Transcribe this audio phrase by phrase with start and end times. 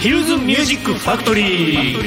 [0.00, 2.02] ヒルズミュージックファクトリー。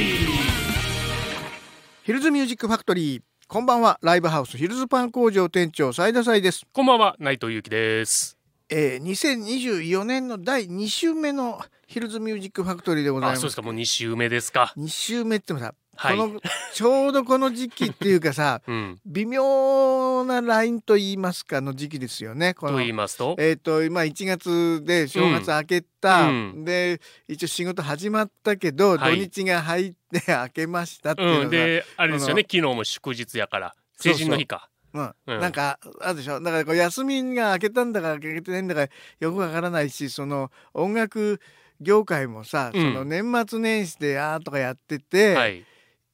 [2.04, 3.22] ヒルズミュージックファクトリー。
[3.48, 4.00] こんばんは。
[4.02, 7.16] ライブハウスヒルズパン工場店長斉田才です、こんばんは。
[7.20, 8.40] 内藤裕樹です。
[8.68, 13.38] えー、2024年の第2週目のヒルズミュージックファクトリーでございます。
[13.38, 13.62] あそうですか。
[13.62, 14.74] もう2週目ですか。
[14.76, 16.18] 2週目ってもさ、はい。
[16.18, 16.42] この
[16.74, 19.00] ちょうどこの時期っていうかさ うん。
[19.06, 22.54] 微妙なラインと言いますかの時期ですよね。
[22.54, 23.36] ことの言いますと？
[23.40, 26.66] えっ、と今1月で正月明けた、うん。
[26.66, 29.18] で一応仕事始まったけど、はい。
[29.18, 31.50] 土日が入って明けましたっていうのが、うん。
[31.52, 32.42] であれですよね。
[32.42, 33.76] 昨日も祝日やから。
[33.98, 34.70] 成人の日か。
[34.94, 35.14] うん。
[35.28, 35.40] うん。
[35.40, 36.40] なんかあるでしょ。
[36.42, 38.88] だからこう休みが明けたんだか明けてないんだか
[39.20, 41.40] よくわからないしその音楽
[41.80, 42.82] 業界もさ、うん。
[42.82, 45.66] その年末年始であーとかやってて、はい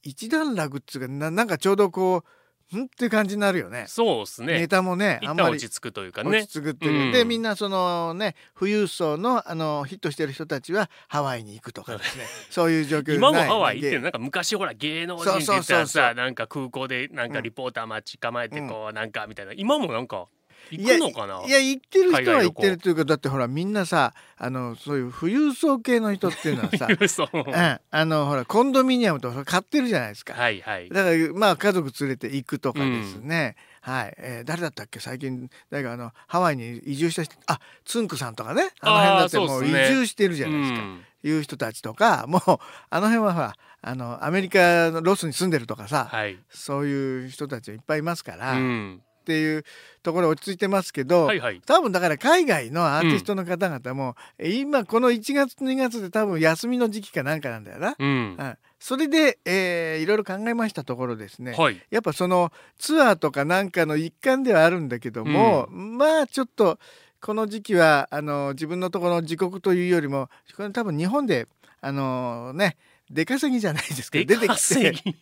[0.04, 2.24] 一段落っつうかななんかちょうどこ
[2.72, 3.86] うんっていう感じになるよね。
[3.88, 6.40] そうですネねタもね一あんまり旦落ち着くというかね。
[6.40, 7.12] 落ち着くっていう、うん。
[7.12, 12.26] でみんなそのね富裕層のあのヒットしてる人たちはハワイに行くとかですね。
[12.52, 19.54] そういう状況今もハワイ行ってなんか昔ほら芸能人って言ったらそうそうそうそさなんか空港でなんかリポーター待ち構えてこうなんかみたいな。
[19.54, 20.28] 今もなんか
[20.72, 21.44] 行くのかな？
[21.46, 22.52] いや行ってる人は行。
[22.52, 30.34] 行ってるというかだってほらみんなさあのそういう富裕層系の人っていうのはさ そううん、あのほらコンドミニアムとか買ってるじゃないですか。
[30.34, 30.90] はいはい。
[30.90, 35.00] だからまあ家族連れて行くとかですね、はい、えー誰だったっけ？
[35.00, 37.36] 最近誰かあのハワイに移住した人。
[37.48, 38.70] あつんくさんとかね。
[38.82, 41.06] あの辺だってもう移住してるじゃないですか、うん。
[41.24, 42.42] いう人たちとかもう
[42.90, 46.38] あの辺はほらあのアメリカのロスに住んでるとかさ、はい。
[46.50, 49.64] そういう人たちいっぱいいますから、っうんていう
[50.02, 51.62] ところ落ち着いてますけど、はいはい。
[51.66, 57.96] 多分だから海外のアーティストの方々も、え今この1月2月で多分休みの時期かなんかなんだよな。
[57.98, 58.08] うん。
[58.08, 61.82] うんそれで、えーいろいろ考えましたところですね、はい。
[61.92, 66.80] やっぱそのツアーとかなんかの一環ではあるんだけども、まあちょっと
[67.22, 71.48] この時期はあの自分のところの自国というよりもこれ多分日本で
[71.82, 72.78] あのね
[73.12, 75.16] 出稼ぎじゃないですけでど出てき稼てぎ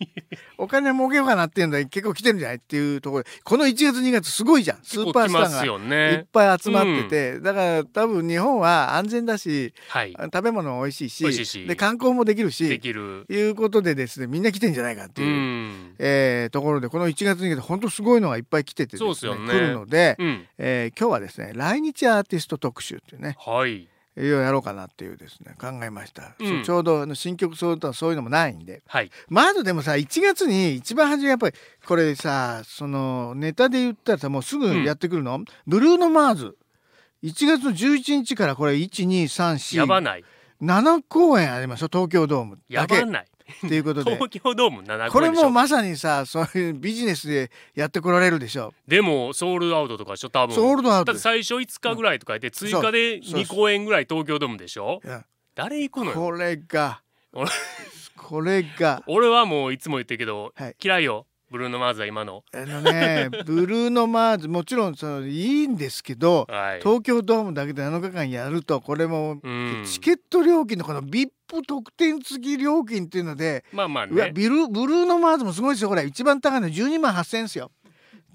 [0.57, 3.23] お金儲けようかなっていうので結構来てるんじゃないっていうところ。
[3.23, 4.79] でこの1月2月すごいじゃん。
[4.83, 10.13] スーパースターがいっぱい集まってて、だから多分日本は安全だしはい。
[10.21, 13.25] 食べ物も美味しいしで観光もできるでしきる。
[13.29, 15.95] いうことでですねみんな来てんじゃないかってういう、ん。
[15.99, 19.47] えーところでこの1月2月本当すごいのがいっぱい来ててですねそうっすよね。
[19.47, 20.45] 来るので、うん。
[20.57, 26.63] えー今日はですね来日アーティスト特集っていうねはいいろいろやろうかなっていうですね考えました、うん。
[26.63, 28.81] ちょうどあの新曲そういうそういうのもないんで。
[28.87, 29.11] はい。
[29.29, 31.55] まずでもさ1月に一番初めやっぱり
[31.85, 36.57] これさそのネタで言ったらさもうすぐやってくるの、ブルーノ・マーズ。
[37.23, 40.25] 1月の11日からこれ1234やばない。
[40.61, 42.95] 7公演ありますよ東京ドームだけ。
[42.95, 43.27] っやばない
[43.61, 43.79] てい。
[43.79, 44.15] うことで。
[44.15, 48.73] 東京ドーム7これもまさにさそういうビジネスでやってこられるでしょ。
[48.87, 50.55] でもソールドアウトとかでしょ多分。
[50.55, 51.17] ソールドアウト。
[51.17, 53.41] 最初5日ぐらいとか言って追加でそう。
[53.41, 55.01] 2公演ぐらい東京ドームでしょ。
[55.55, 56.13] 誰行くのよ？
[56.13, 57.01] これが。
[57.33, 57.49] 俺
[58.17, 59.03] これが。
[59.05, 60.75] 俺はもういつも言ってるけどはい。
[60.83, 62.43] 嫌いよブルーノ・マーズは今の？
[62.53, 66.79] あのね ブルーノ・マーズもちろんそのいいんですけどはい。
[66.79, 69.83] 東京ドームだけで7日間やるとこれもうん。
[69.85, 71.29] チケット料金のこの VIP
[71.65, 75.89] 特典付き料金っていうので、まあまあうわねビルブルーノ・マーズもすごいですよ。
[75.89, 77.71] これ一番高いの12万8,000円ですよ。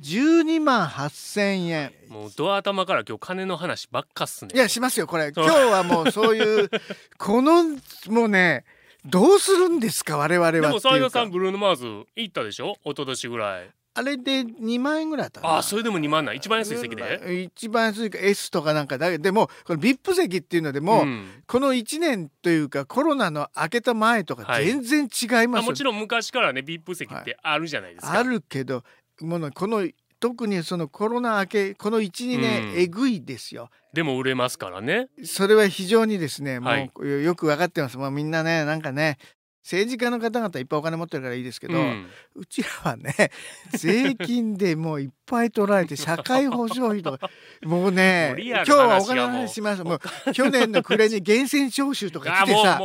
[0.00, 1.92] 12万8,000円。
[2.08, 4.50] もうドア頭から今日金の話ばっかっすね。
[4.54, 5.30] いやしますよこれ。
[5.32, 5.44] そう。
[5.44, 6.70] 今日はもうそういう
[7.18, 7.64] この
[8.08, 8.64] もうね
[9.04, 10.90] どうするんですか我々はでもっていうか。
[10.90, 11.84] 斉田さんブルーノ・マーズ
[12.16, 12.76] 行ったでしょ？
[12.84, 13.70] 一昨年ぐらい。
[13.94, 16.38] あれで2万円ぐらいだったああそれでも2万ない？
[16.38, 17.42] 一番安い席で？
[17.42, 21.42] 一番安いか S とかなんかだけでもこの VIP 席っていうのでも、ん。
[21.46, 24.66] この1年というかコロナの明けた前とかはい。
[24.66, 28.82] 全然違いますよ、まあもちろん昔からね VIP 席ってあるじゃないですか、あるけど
[29.20, 29.86] ものこの
[30.22, 32.78] 特にそのコロナ明けこの12年、うん。
[32.78, 33.70] えぐいですよ。
[33.92, 35.08] でも売れますからね。
[35.24, 36.90] それは非常にですねもはい。
[36.96, 37.98] うよく分かってます。
[37.98, 39.18] もうみんなねなんかね
[39.64, 42.06] 政治家の方々いっぱいお金持ってるからいいですけど、うん。
[42.36, 43.32] うちらはね
[43.72, 47.28] 税金でもういっぱい取られて社会保障費とか
[47.64, 52.80] もうね今日はお金の話しますもう去年の暮れに源泉徴収とかあ来てさ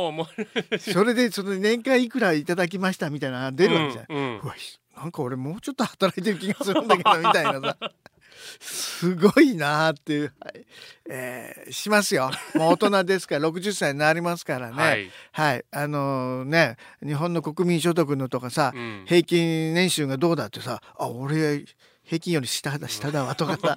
[0.92, 4.06] それでその年間いくらいただきましたみたいなのが出るわけじゃん。
[4.08, 4.40] うんうん。
[4.40, 4.54] うわ
[4.98, 7.76] なんか俺もうちょっと働いてる気がするんだけどみたいなさ。
[8.60, 10.64] すごいなーっていう、はい
[11.10, 12.30] えーしますよ。
[12.54, 14.74] もう大人ですから60歳になりますからね。
[14.74, 19.04] はい、はい、あのね日本の国民所得のとかさ、うん。
[19.06, 21.64] 平均年収がどうだってさあ俺
[22.08, 23.76] 平均より下だ下だわとかさ。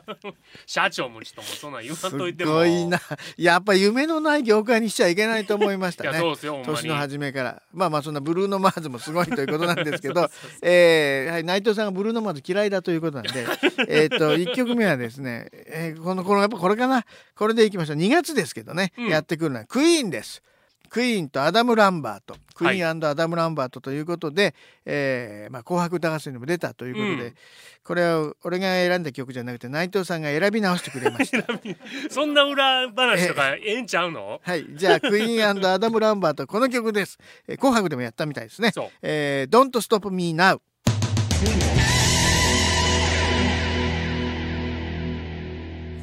[0.64, 2.54] 社長も人もそんなん言わすんといても。
[2.54, 2.98] ごいな。
[3.36, 6.18] やっぱ夢のない業界にしちゃいけないと思いましたね。
[6.64, 7.62] 年の初めから。
[7.74, 10.30] まあまあそんなブルーノ・マーズもすごいということなんですけど。
[10.62, 13.46] えーはい、内藤さんがブルーノ・マーズ嫌いだということなんで。
[13.88, 17.04] えっと1曲目はですね、えーこのこのやっぱこれかな。
[17.36, 17.96] これでいきましょう。
[17.96, 19.08] 2月ですけどね、うん。
[19.08, 20.42] やってくるのはクイーンです
[20.88, 24.54] クイーンとアダム・ランバートクイーンアダム・ランバートということで、
[24.84, 27.34] えーまあ、紅白歌合戦にも出たということで、うん。
[27.84, 31.46] これは俺が選んだ曲じゃなくて内藤さんが選び直してくれました。
[32.10, 33.80] そんな裏話とかええ。
[33.80, 34.40] んちゃうの？
[34.42, 38.72] はい、じゃあクイーンアダム・ランバートこの曲です、えー紅白でもやったみたいですね。
[39.02, 40.60] えー、Don't Stop Me Now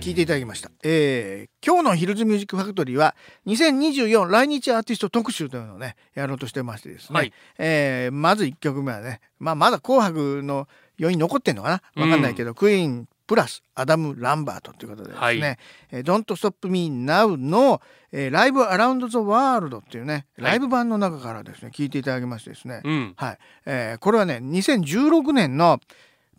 [0.05, 3.15] 聞いていただきました、えー今日のヒルズミュージックファクトリーは
[3.47, 7.33] 2024来日アーティスト特集というのをねやろうとしてましてですね、はい。
[7.57, 10.67] えーまず1曲目はね、まあ、まだ「紅白」の
[10.99, 12.03] 余韻残ってんのかな？
[12.03, 15.37] わかんないけど、クイーンプラスアダム・ランバートということでですね「はい。
[15.39, 17.81] えー Don't Stop Me Now の」
[18.13, 20.45] えーライブアラウンド・ザ・ワールドっていうねはい。
[20.51, 23.13] ライブ版の中からですね聞いていただきましてですね、うん。
[23.17, 23.37] はい。
[23.65, 25.79] えーこれはね2016年の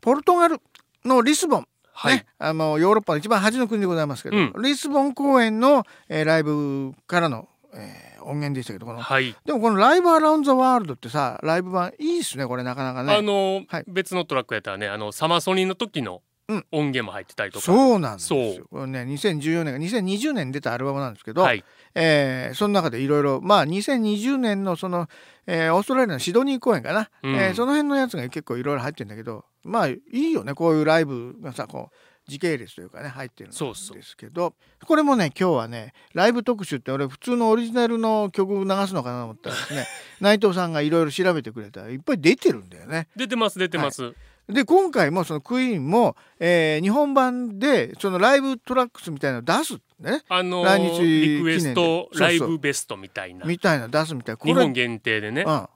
[0.01, 0.61] ポルトガル
[1.05, 1.67] のリスボン、
[1.97, 2.17] はい。
[2.17, 4.53] ね、あのヨーロッパの一番端の国でございますけど、うん。
[4.63, 9.37] リスボン公演の、えーライブからの、えー音源でしたけどこのはい。
[9.45, 13.15] でもこの「ライブアラウンド・ザ・ワールド」ってさライブ版いいっすねこれなかなかね。
[13.15, 13.85] あの、はい。
[13.87, 21.65] 別のトラックやったらねあのサマソニの時のうん音源も入ってたりとか、そうなんですそよこれね2014年2020年に出たアルバムなんですけど、はい。
[21.95, 25.09] えーその中でいろいろまあ2020年のその、
[25.47, 27.35] えーオーストラリアのシドニー公演かな、うん。
[27.35, 30.55] えーその辺のやつが結構いろいろ入ってるんだけどまあいいよね。
[30.55, 31.97] こういうライブがさこう
[32.31, 33.57] 時系列というかね入ってるんで
[34.03, 34.55] すけど。
[34.85, 39.87] これもね今日はねライブ特集って俺普通のオリジナルの曲流すのかなと思ったらですね
[40.21, 43.09] 内藤さんがいろいろ調べてくれたらいっぱい出てるんだよね。
[43.17, 44.15] 出てます出てます、
[44.49, 50.23] で今回もそのクイーンも、えー日本版でそのライブトラックスみたいなの出すね。
[50.29, 53.45] あの来日リクエストライブベストみたいな。
[53.45, 54.45] みたいなの出すみたいな。
[54.45, 55.43] 日本限定でね。
[55.43, 55.69] うん、っ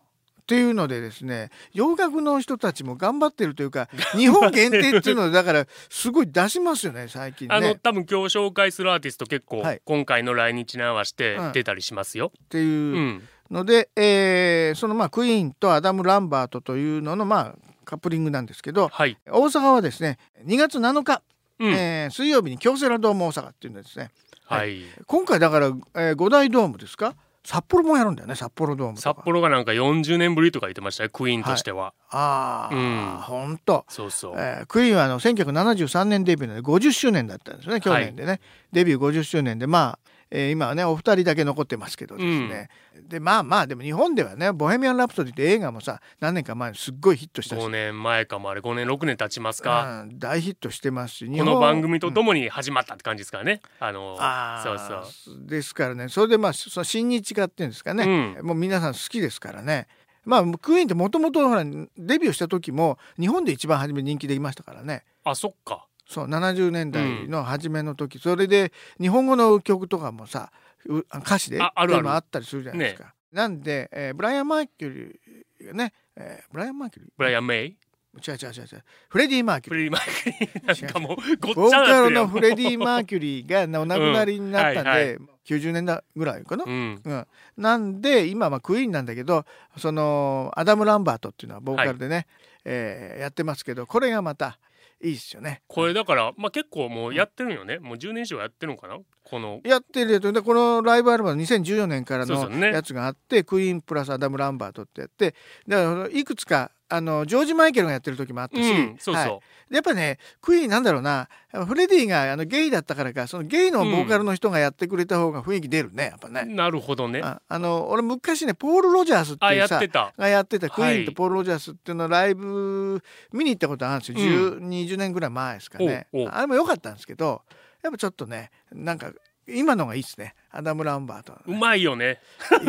[0.46, 7.54] ていうのでですね洋楽の人たちも頑張ってるというか日本限定っていうのだからすごい出しますよね最近ね。
[7.54, 9.82] あの多分今日紹介するアーティスト結構、はい。
[9.84, 11.52] 今回の来日に合わせてうん。
[11.52, 12.30] 出たりしますよ。
[12.36, 21.22] っていううん、ので、えーそのまあクイーンとアダム・ランバートというののまあカップリングなんですけどはい、大阪はですね2月7日、
[21.58, 21.72] うん。
[21.72, 24.10] えー水曜日に京セラドーム大阪っていうのですね。
[24.46, 27.14] はい、今回だから、えー、5大ドームですか？
[27.42, 31.94] 札幌もやるんだよね札幌ドーム札幌がなんか40年ぶりとか言ってましたよクイーンとしては。
[32.10, 33.16] ああ、うん。
[33.22, 38.40] ほんとそうそう、えークイーンはあの1973年デビューなので50周年だったんですね去年でね、
[38.72, 42.68] デビュー50周年でまあ、えー今はねお二人だけ残ってますけどですね、
[43.08, 47.58] でまあまあでも日本ではね「ボヘミアン・ラプソディ」って映画もさ何年か前にすっごいヒットしたし。
[47.58, 50.02] 5年前かもあれ5年6年経ちますか。
[50.02, 53.60] うん大ヒットしてますし日こ本の番組とうんともに始まったって感じですからね。
[53.80, 55.46] あのあそうーそう。
[55.46, 56.08] ですからね。
[56.08, 59.86] それでまあその親日家っていうんですかね、もう皆さん好きですからね。
[60.24, 61.70] まあクイーンってもともとほらデ
[62.18, 65.04] ビューした時も日本で一番初め人気できましたからね。
[65.24, 65.86] あそっか。
[66.10, 70.50] そう70年代の初めの時、それで日本語の曲とかもさ
[70.86, 73.14] う歌詞でああ今あったりするじゃないですか。
[73.32, 77.76] なんで、えーブライアン・マーキュリーがね、えーブライアン・マーキュリブライアン・メイ？
[78.18, 78.84] ー違う違う違う違う。
[79.08, 80.92] フレディ・マーキュリー。
[80.92, 81.14] フも
[81.54, 85.18] ボーカルのフレディ・マーキュリーがお亡くなりになったんで、うんはいはい。
[85.46, 86.64] 90年代ぐらいかな。
[86.66, 87.00] うん。
[87.04, 87.26] うん、
[87.56, 89.44] なんで今まあクイーンなんだけど
[89.76, 92.26] そのアダム・ランバートっていうのはボーカルでね、
[92.64, 94.58] えーやってますけどこれがまた
[95.02, 95.62] いいですよね。
[95.66, 97.78] これだから、まあ、結構もうやってるんよね。
[97.78, 98.98] もう10年以上やってるのかな？
[99.24, 99.60] この。
[99.64, 105.34] やってるやつでこのライブアルバム2014年からのやつがあって、クイーンプラスアダム・ランバートってやって。
[105.66, 109.40] だからいくつかあのジョージ・マイケルがやってる時もあったし、うんそうそう、はい。
[109.70, 111.28] でやっぱねクイーンなんだろうな
[111.66, 116.44] フレディがあのゲイだったからかそのゲイのボーカルの人がやってくれた方が雰囲気出るねやっぱね。
[116.44, 117.20] なるほどね。
[117.22, 120.12] ああの俺昔ねポール・ロジャースってあいうさやってた。
[120.18, 126.08] がやってたクイーンとはいポール・ロジャースっていうのライブ見に行ったことあるんですよ、10 20年ぐらい前ですかね。
[126.30, 127.42] あれも良かったんですけど
[127.82, 129.12] やっぱちょっとねなんか
[129.54, 130.34] 今のがいいですね。
[130.50, 132.20] アダム・ランバートうまいよね。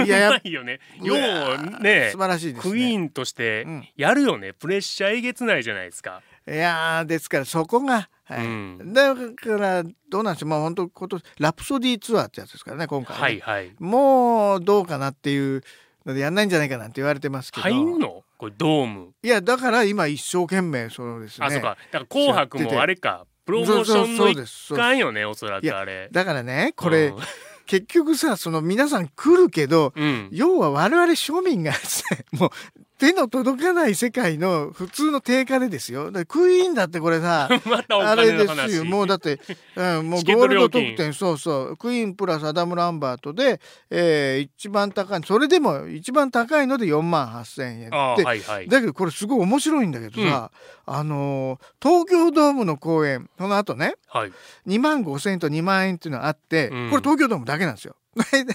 [0.06, 0.80] いやうまいよね。
[1.02, 2.72] ようね素晴らしいですね。
[2.72, 8.46] クイーンとしてうんやるよね、プレッシャーえげつないじゃないですか、いやーですからそこが、はい。
[8.46, 8.94] うん。
[8.94, 13.76] だからどうなんでしょうまあ本当今年ラプソディツアーってやつですからね今回ね、はいはい。
[13.80, 15.64] もうどうかなっていう
[16.06, 17.70] のでやんないんじゃないかなって言われてますけど。
[17.70, 18.24] 入んの？
[18.38, 21.46] これドーム、いやだから今一生懸命そうですね。
[21.46, 21.78] あそうか。
[21.92, 26.10] だから「紅白」もあれかプロモーションの一環よねおそらくあれ。
[26.12, 27.18] だからねこれ、うん。
[27.66, 31.72] 結局さその皆さん来るけどうん、要は我々庶民が
[32.34, 32.50] もう
[33.02, 36.12] 手の届かない世界の普通の定価でですよ。
[36.28, 37.50] クイーンだってこれさ
[37.90, 38.86] あれですよ。
[38.86, 39.40] もうだって、
[39.76, 41.12] うん、 もうゴールド特典。
[41.12, 41.78] そうそう。
[41.78, 48.68] クイーンプラスアダム・ランバートで、えー一番高いそれでも一番高いので4万8,000円あで、ーはいはい。
[48.70, 50.52] だけどこれすごい面白いんだけどさ、
[50.86, 54.32] あのー東京ドームの公演その後ねはい。
[54.68, 56.90] 2万5,000円と2万円っていうのがあって、うん。
[56.92, 57.96] これ東京ドームだけなんですよ。
[58.30, 58.54] それで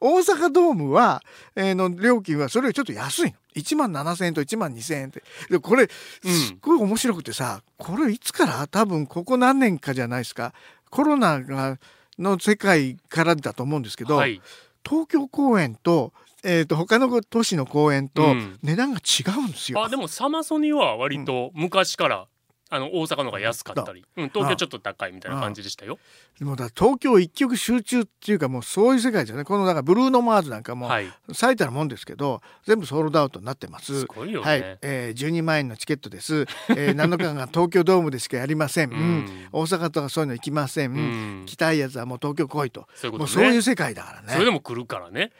[0.00, 1.22] 大阪ドームは、
[1.56, 3.32] えーの料金はそれよりちょっと安いの。
[3.54, 5.22] 1万7,000円と1万2,000円って。
[5.50, 5.88] でこれ
[6.22, 8.66] すっごい面白くてさ、これいつから？
[8.68, 10.54] 多分ここ何年かじゃないですか。
[10.90, 11.78] コロナが
[12.18, 14.40] の世界からだと思うんですけど、はい。
[14.88, 16.12] 東京公演と,、
[16.44, 18.58] えー、と他の都市の公演とうん。
[18.62, 19.84] 値段が違うんですよ。
[19.84, 22.26] あでもサマソニは割と昔から、
[22.74, 25.98] あの大阪の方が安かったり、うん、東京ちょっと高いみたいな感じでしたよ。
[26.38, 34.00] でもだ東京一極集中っていうかもうそういう世界ですよねこのだからブルーノ・マーズなんかもはい、最たるもんですけど全部ソールドアウトになってます。
[34.00, 34.46] すごいよね。
[34.46, 39.00] はい、えー、12万円のチケットです、えー、7日間が東京ドームでしかやりません、ううん。
[39.00, 41.46] ん大阪とかそういうの行きません、うん。
[41.46, 42.86] 来たいやつはもう東京来いと。
[42.94, 43.18] そういうことね。
[43.18, 44.32] もうそういう世界だからね。
[44.32, 45.30] それでも来るからね。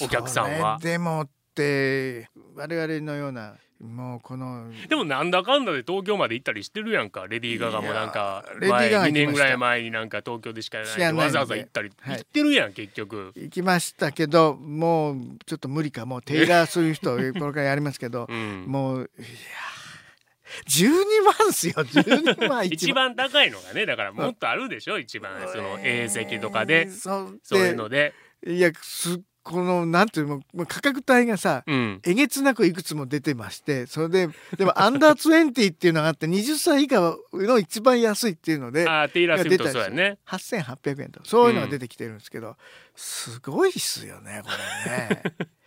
[0.00, 0.78] お客さんは。
[0.80, 7.26] でもって我々のようなもうこのでもなんだかんだで東京まで行ったりしてるやんか。
[7.28, 12.16] レディー・ガガもなんか前ガガ2年ぐらい前になんか東京でしかないわざわざ行ったりはい。
[12.16, 13.32] 行ってるやん結局。
[13.36, 15.16] 行きましたけどもう
[15.46, 19.26] ちょっと無理かもうテイラー・スウィフトこれからやりますけど うん、もういや
[20.66, 21.74] 12万っすよ。
[21.84, 25.32] 12万一番高いのがねだからもっとあるでしょ一番。
[25.52, 26.90] その A 席とかで。
[26.90, 27.40] そう。
[27.42, 28.14] そういうので。
[28.46, 40.18] いやすこのなんていうの価格帯がさうんえげつなくいくつも出てましてそれででもアンダー20っていうのがあって20歳以下の一番安いっていうのであーテイラー・スウィフトそうやね。
[40.26, 42.56] 8800円とそういうのが出てきてるんですけど、
[42.94, 44.50] すごいっすよねこ
[44.86, 45.22] れね。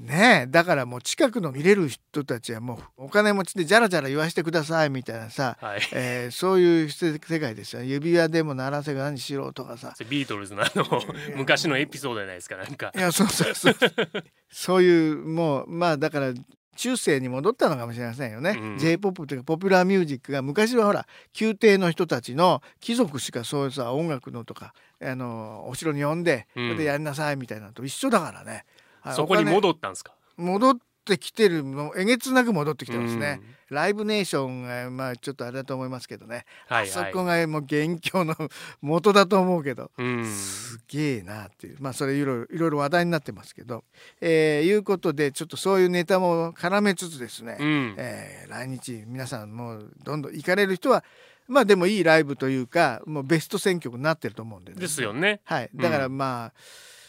[0.00, 5.80] ねえだからもう近くの見れる人たちはもうお金持ちでじゃらじゃら言わしてくださいみたいなさ、はい。
[5.92, 7.82] えーそういう世界ですよ。
[7.82, 9.94] 指輪でも鳴らせが何しろとかさ。
[10.08, 11.02] ビートルズのあの
[11.36, 12.92] 昔のエピソードじゃないですかなんか。
[12.96, 12.98] い。
[12.98, 13.76] やそうそうそう。
[14.50, 16.32] そういうもうまあだから
[16.76, 21.06] 中世に戻ったのかもしれませんよね、うん j p o p というかポピュラーミュージックが昔はほら
[21.38, 26.68] 宮廷の人たちの貴族しかそういうさ音楽のとかあのお城に呼んで、うん。
[26.68, 28.64] それでやりなさいみたいなのと一緒だからね、
[29.00, 30.12] はいそこに戻ったんですか？
[30.36, 36.76] 戻ってきてるのえげつなく戻ってきてますね、ライブネーションがまあちょっとあれだと思いますけどね、うん。
[36.76, 37.12] はいあそはい。
[37.12, 38.36] こがもう元凶の
[38.80, 40.24] 元だと思うけどうん。
[40.24, 43.84] すげえなっていうまあそれいろいろいろいろ話題になってますけど、
[44.20, 47.94] えーいうことでちょっとそういうネタも絡めつつですね、うん。
[47.96, 51.02] えー来日皆さんもうどんどん行かれる人は
[51.48, 55.40] まあでもいいライブというかもうベスト選曲になってると思うんで、ね、ですよね。
[55.44, 56.52] はいだからまあ、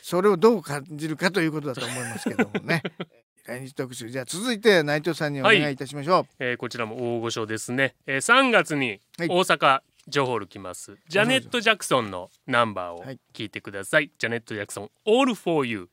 [0.01, 2.81] それをどう感じるかということだと思いますけどもね。
[3.45, 4.07] 来日特集。
[4.09, 5.75] じゃあ続いて内藤さんにお願いい。
[5.75, 9.27] たしましょう、えーこちらも大御所ですね、えー、3月にはい。
[9.29, 13.19] 大阪ジョホール来ます、ジャネット・ジャクソンのナンバーをはい。
[13.33, 15.89] 聞いてください、ジャネット・ジャクソン「All for You」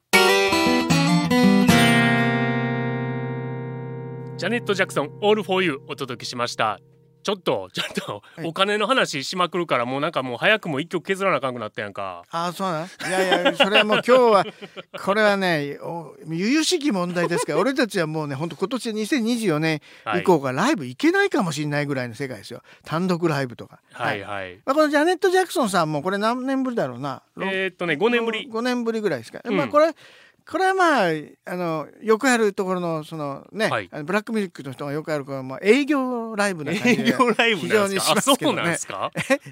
[4.37, 6.81] ジャネット・ジャクソン「All for You」お届けしました
[7.23, 8.47] ちょっとちょっとはい。
[8.47, 12.23] お金の話しまくるからもうなんかもう早くも一曲削らなあかんくなったやんか。
[12.31, 14.47] ああそうなんいやいやそれはもう今日は
[15.05, 20.21] これはねお由々しき問題ですから 俺たちはもうね本当今年2024年はい。
[20.21, 22.63] 以降がライブ行けないかもしれないぐらいの世界ですよ。
[22.85, 23.81] 単独ライブとか。
[23.93, 24.57] はいはい。
[24.65, 27.23] まあ、このジャネット・ジャクソンさんもこれ何年ぶりだろうな？
[27.41, 28.49] えーっとね5年ぶり。
[28.51, 29.41] 5年ぶりぐらいですか？
[29.45, 29.57] うん。
[29.57, 29.93] まあこれ
[30.51, 31.11] これはまあ
[31.45, 33.89] あのよくあるところのそのね、はい。
[34.05, 38.63] ブラックミュージックの人がよくあるこのまあ営業ライブな感営じで業ライブ非常にしますけどね。
[38.63, 39.11] ですか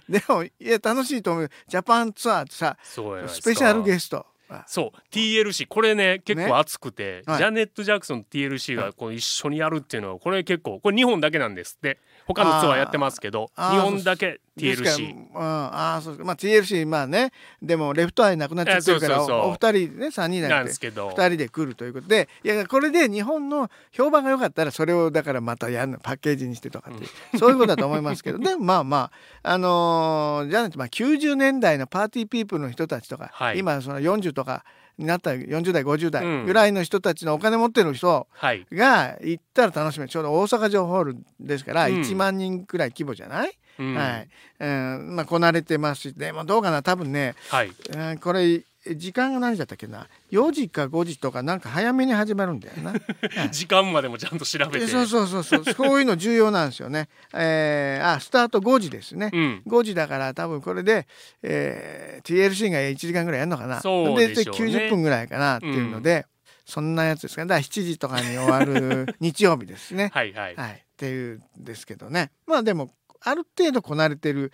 [0.09, 4.25] でもいや楽しいと思うジャパンツアーってさスペシャルゲスト。
[4.49, 4.65] あ。
[4.67, 7.39] そう TLC これね結構熱くて、はい。
[7.39, 11.99] ジャネット・ジャクソンと TLC がこう一緒にやるっていうのはこれ結構これ日本だけなんですって。
[12.27, 17.31] 他のツアーやってますけど日本だけですから TLC うん、ああそうまあ TLC まあね。
[17.61, 21.11] でもレフトアイなくなっちゃってるからおお二人ね三人ななんですけど。
[21.11, 22.29] 2人で来るということで。
[22.43, 29.11] いやこれで日本の評判が良かったらそれをだからまたやるのパッケージにしてとかっていう、そういうことだと思いますけどでも まあま
[29.43, 33.59] ああのーじゃなくてまあ90年代のパーティーピープルの人たちとか、はい。
[33.59, 34.65] 今その40とか
[34.99, 36.11] になった40代50うん。
[36.11, 38.67] 代ぐらいの人たちのお金持ってる人はい。
[38.73, 40.11] が行ったら楽しめる。
[40.11, 41.95] ちょうど大阪城ホールですからうん。
[42.01, 43.95] 1万人くらい規模じゃない、うん。
[43.95, 44.29] はい、
[44.61, 46.03] うん、まあこなれてます。
[46.03, 46.83] しでもどうかな。
[46.83, 47.71] 多分ねはい。
[47.91, 48.63] うんこれ
[48.95, 50.07] 時間が何時だったっけな。
[50.31, 52.93] 4時か5時とかなんか早めに始まるんだよな。
[53.35, 53.51] はい。
[53.51, 54.87] 時間までもちゃんと調べて。
[54.87, 55.43] そうそうそう。
[55.43, 57.09] そうそういうの重要なんですよね。
[57.35, 59.31] えー、あスタート5時ですね。
[59.33, 59.63] うん。
[59.67, 61.07] 5時だから多分これで、
[61.43, 63.81] えー、TLC が1時間ぐらいやるのかな。
[63.81, 64.73] そうでしょうね。
[64.73, 66.27] 90分ぐらいかなっていうので、
[66.65, 67.49] そんなやつですかね。
[67.49, 70.11] だから7時とかに終わる日曜日ですね。
[70.15, 70.57] はいはい。
[70.57, 72.31] はい、っていうんですけどね。
[72.47, 72.93] まあでも
[73.29, 74.53] ある程度こなれてる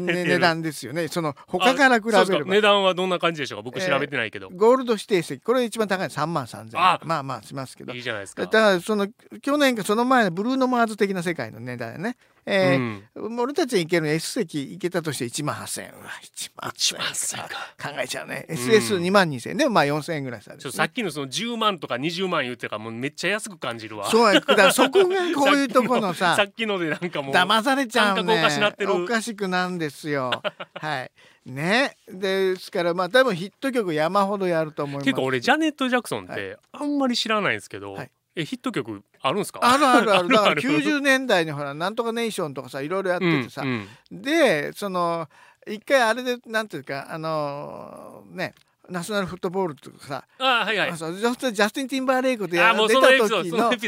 [0.00, 1.08] ね値段ですよね。
[1.08, 2.44] その他から比べあそうですれば。
[2.46, 3.62] か値段はどんな感じでしょうか？
[3.62, 5.42] 僕調べてないけど、ゴールド指定席。
[5.42, 6.08] これ一番高い。
[6.08, 7.08] 3万3,000あ円。
[7.08, 7.92] まあまあしますけど。
[7.92, 8.42] いいじゃないですか。
[8.44, 9.06] だからその
[9.42, 12.16] 去年かその前のブルーノ・マーズ的な世界の値段ね、
[12.46, 13.40] えーうん。
[13.40, 15.90] 俺たちが行ける S 席行けたとして1万8,000円。
[15.90, 17.56] うわ1万1 8,000万円1000円か。
[17.90, 18.46] 考えちゃうね。
[18.48, 19.56] SS2 万2,000円。
[19.56, 24.08] でもまあ4,000円ぐらいさ、ちょっとさっきのその10万とか20万言ってたからもうめっちゃ安く感じるわ。
[24.08, 24.40] そうや。
[24.40, 28.38] だからそこがこういうとこのさ さっきのでなんかもう騙されちゃうね。
[28.38, 28.94] おかしなってる。
[28.94, 30.30] おかしくなんですよ。
[30.74, 31.10] はい。
[31.46, 31.96] ね。
[32.08, 35.04] ですからまあ多分ヒット曲山ほどやると思います。
[35.04, 39.60] ていうか俺ジャネット・ジャクソンってあんまり知らないんですけど、はいえヒット曲あるんですか？
[39.62, 40.28] あるあるある。
[40.30, 45.28] だからある90年代にほらなんとかネーションとかさいろいろやっててさ、うんでその
[45.66, 48.54] 一回あれでなんていうかあのね
[48.88, 50.96] ナショナルフットボールとかさ、あはいはい。
[50.96, 53.78] ジャスティン・ティンバーレイクで出た時のエ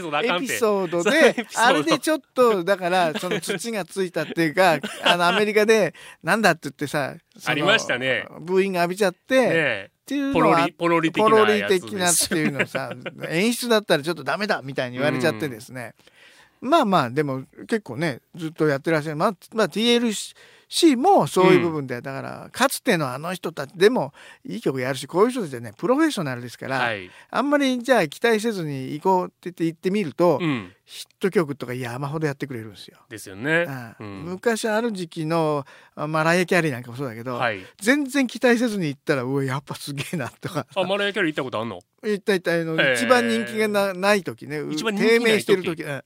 [0.41, 7.15] ピソードであれでちょっとだからその土がついたっていうかあのアメリカでなんだって言ってさ
[7.45, 8.27] ありましたね。
[8.41, 11.61] ブーイング浴びちゃって、ねえっていうポのはポロリ的ポロリ
[11.97, 12.95] なっていうのさ
[13.29, 15.95] 演出だったらちょっとダメだみたいに言われちゃってですね、
[16.63, 19.69] まあまあでも結構ねずっとやってらっしゃる、まあ、まあ
[20.69, 24.13] TLC もそういう部分で、だからかつてのあの人たちでも
[24.45, 32.99] いい曲やるしこういう人たちはねプロフェッショナルですから、はい、あんまりじゃあ期待せずに行こうって言って行ってみると、うん、ヒット曲とか山ほどやってくれるんですよ。
[33.09, 33.67] ですよね。
[33.99, 37.61] うん昔ある時期のあマライア・キャリーなんかもそうだけど、はい。
[37.81, 41.81] 全然期待せずに行ったらうわやっぱすげえなとか あマライアキャリー行ったことあんの？
[42.03, 45.25] 言った言ったあの、一番人気がなない時ねう一番人気ない時？
[45.25, 46.05] 低迷してる時うん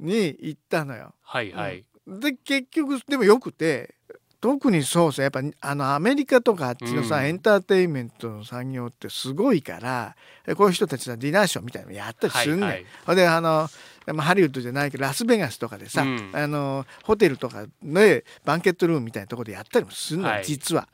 [0.00, 1.14] に行ったのよ。
[1.22, 1.84] はいはい。
[2.06, 3.94] で結局でもよくて
[4.40, 10.14] 特にそうさやっぱあのアメリカとかあっちのさ、うんエンターテインメントの産業ってすごいから
[10.54, 12.68] こういう人たちはディナーショーみたいなのやったりすんねん。
[12.68, 13.68] はいはいであの
[14.06, 20.88] まあハリウッドじゃないけどラスベガスとかでさ、うんあのホテルとかでバンケットルームみたいなところでやったりもすんのよ、はい実は。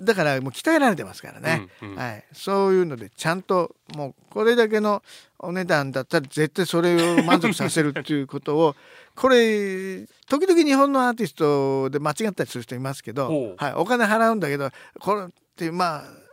[0.00, 1.68] だからもう鍛えられてますからね。
[1.82, 1.96] うんうん。
[1.96, 5.02] はい、そういうのでちゃんともうこれだけの
[5.38, 8.74] お値段だったら絶対それを満足させるっていうことを
[9.14, 16.25] これ時々日本のアーティストで間違ったりする人いますけどはい、お金払うんだけどこれってまあ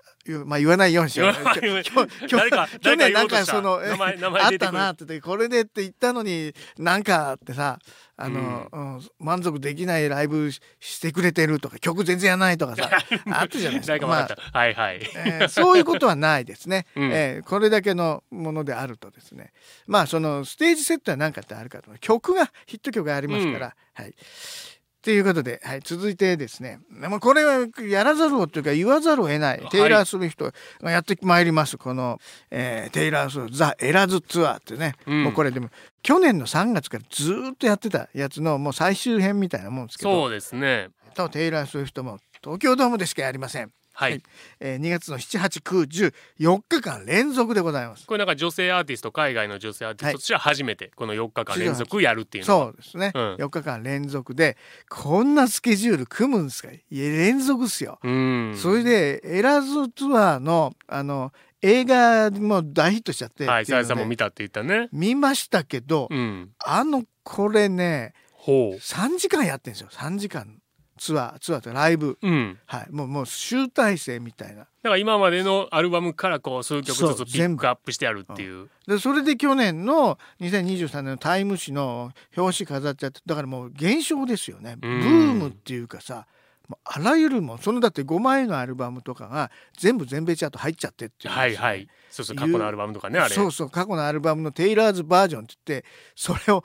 [0.46, 1.34] まあ言わないようにしよう。
[2.28, 7.80] 去年なん誰かそのあったなってこれでって言ったのになんかってさ
[8.16, 12.90] あの、うん満足できないライブししてくれてるとか曲全然やらないとかさ
[13.32, 13.98] あったじゃないですか。
[13.98, 14.58] 誰か分かった。
[14.60, 15.00] はいはい。
[15.16, 19.52] えーそういうことはないですね、うんえーこれだけのものであるとですね
[19.88, 24.16] まあそのステージセットは何かってあるかと曲がヒット曲がありますから、はい。
[25.04, 35.70] ということで、はい、続いてですねもうこれはやらざるをというか言わざるを得ない、はいテイラー・スウィフトがやってまいりますこの、えーテイラー・スウィフトザ・エラズ・ツアーってね、うんもうこれでも
[36.02, 40.90] 去年の3月からずーっとやってたやつのもう最終編みたいなもんですけどそうですね。
[41.14, 43.72] とテイラー・スウィフトも東京ドームでしかやりません。
[43.94, 44.22] はい。
[44.60, 48.06] えー、2月の78910日間連続でございます。
[48.08, 54.58] これなんか女性アーティスト海外の女性アーティストとしては初めてこの4日間連続やるっていうそうですね、うん4日間連続で
[54.90, 56.72] こんなスケジュール組むんですか？
[56.72, 58.00] いや連続っすよ。
[58.04, 58.56] うん。
[58.58, 64.90] それでエラーズツアーのあの映画も大ヒットしちゃってはい、さやさんも見たって言ったね。
[64.92, 66.52] 見ましたけど、うん。
[66.66, 70.60] あのこれねほ3時間やってんですよ3時間
[70.98, 72.28] ツアーツアーとライブう。
[72.28, 72.60] うん。
[72.66, 78.70] はいもうもう集大成みたいなだから今までのアルバムからこう数曲ずつピックアップしてやるっていう。
[78.88, 86.28] でそれで去年の2023年のタイム誌の表紙飾っちゃってだからもう現象ですよねブうんームっていうかさ
[86.86, 91.88] あらゆるもんそのだって5枚のアルバムとかが全部全米チャート入っちゃってっていう、はいはい。
[92.10, 93.34] そうそう過去のアルバムとかねあれ。
[93.34, 96.64] そうそう過去のアルバムのテイラーズバージョンって言ってそれを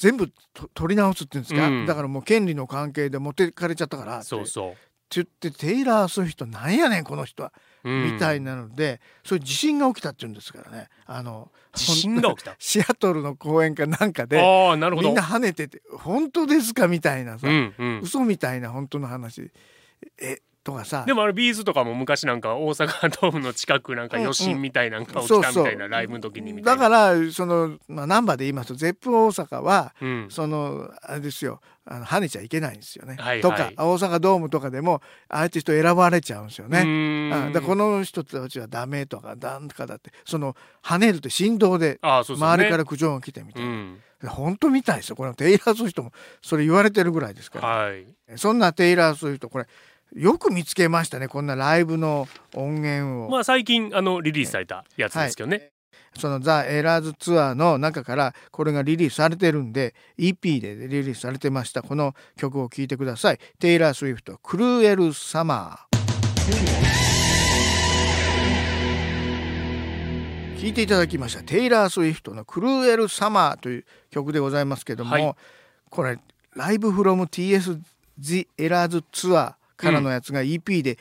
[0.00, 1.86] 全部と取り直すっていうんですか、うん。
[1.86, 4.70] だからもう権利の関係で持ってかれちゃったからそうそう。
[4.70, 7.52] って言ってテイラーそういう人なんやねんこの人は、
[7.84, 10.88] うんみたいなのでそういう地震が起きたっていうんですからね。
[11.06, 12.54] あの地震が起きた？
[12.60, 15.08] シアトルの公園かなんかでああなるほど。
[15.08, 16.88] みんな跳ねてて本当ですか？
[16.88, 18.00] みたいなさ、うんうん。
[18.00, 19.50] 嘘みたいな本当の話。
[20.18, 22.86] えとかさでもあれビーズとかも昔なんか大阪
[23.20, 26.82] ドームの近くなんか余震みたいなんか起きたみたいなライブの時にみたいな。
[26.82, 30.26] だからその、まあ、ナンバーで言いますとゼップ大阪はうん。
[30.30, 33.16] そのあれですよあの跳ねちゃいけないんですよね。
[33.18, 37.52] はいはいとか大阪ドームとかでもアーティスト選ばれちゃうんですよね。
[37.52, 41.98] だこの人たちはダメとかなんとかだってその跳ねるって振動で。
[42.02, 43.68] 周りから苦情が来てみたいな。
[43.68, 44.02] うん。
[44.28, 48.04] 本当みたいですよこのテイラー・スウィフトもそれ言われてるぐらいですから、はい。
[48.36, 49.66] そんなテイラー・スウィフトこれ
[50.14, 55.70] よく見つけましたねこんなライブの音源を、まあ最近あのリリースされたやつですけどね。
[56.18, 61.82] そのザ・エラーズツアーの中からこれがリリースされてるんで EP でリリースされてました。
[61.82, 63.38] この曲を聴いてください。
[63.60, 65.96] テイラー・スウィフト「クルーエル・サマー」
[70.60, 71.44] 聴いていただきました。
[71.44, 75.34] テイラー・スウィフトの「クルーエル・サマー」という曲でございますけども、はい。
[75.88, 76.18] これ
[76.56, 77.80] ライブフロム TS
[78.18, 80.98] The Eras ツアーからのやつが EP で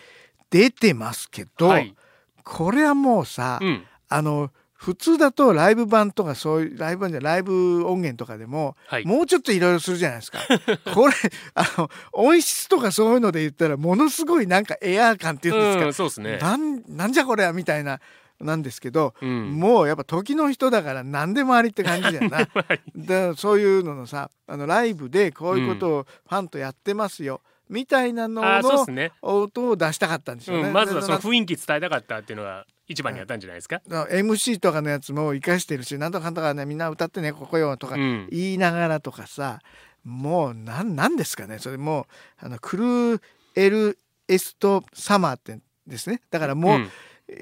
[0.50, 1.96] 出てますけど、はい。
[2.44, 3.84] これはもうさ、うん。
[4.12, 9.06] あの普通だとライブ版とかそういうライブ版じゃライブ音源とかでも、はい。
[9.06, 10.40] もうちょっといろいろするじゃないですか。
[10.96, 11.14] これ
[11.54, 16.38] あの音質とかそういうので言ったらものすごいなんかエアー感っていうんですか、うんそうですね。
[16.38, 18.00] なんなんじゃこれはみたいな
[18.40, 19.52] なんですけど、うん。
[19.52, 22.38] もうやっぱ時の人だから何でもありって感じだよな。
[22.54, 22.82] はい。
[22.96, 28.86] でそういうののさあのライブでこういうことをファンとやってますよ、みたいなのの
[29.22, 30.68] 音を出したかったんでしょうね。
[30.68, 38.28] うん、まずはそので雰囲気伝えたかったっていうのが一番にあったんじゃないですか、な MC とかのやつも生かしてるし「なんとかかんとかねみんな歌ってねここよ」とかうん。
[38.32, 39.60] 言いながらとかさ、
[40.04, 41.60] もうなんなんですかね？
[41.60, 42.08] それも
[42.42, 43.22] うあのクルー
[43.56, 46.22] エルエストサマーってですね。
[46.32, 46.90] だからもう、ん。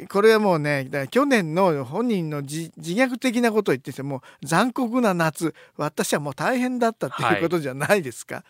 [0.10, 8.44] これはもうねだから去年の本人の自自虐的なことを言っててもう残酷な夏私はもう大変だったっていうことじゃないですか？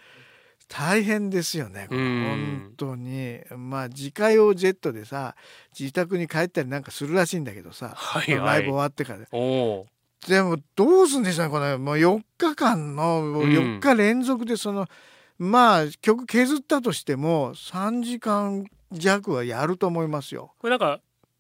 [0.68, 3.40] 大変ですよね本当に。
[3.56, 5.36] まあ自家用ジェットでさ
[5.78, 8.46] 自宅に帰ったりなんかするらしいんだけどさ、はいはい。
[8.46, 9.26] ライブ終わってからで。
[9.32, 13.52] もどうすんでしょうねこれもう4日間のもううん。
[13.52, 14.88] 4日連続でその、
[15.38, 20.54] まあ曲削ったとしても3時間弱はやると思いますよ。
[20.60, 21.00] これなんか